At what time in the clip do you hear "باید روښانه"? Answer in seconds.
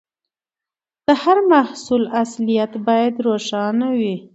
2.87-3.87